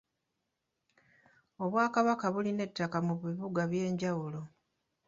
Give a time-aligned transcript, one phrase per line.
[1.63, 4.41] Obwakabaka bulina ettaka mu bibuga eby'enjawulo.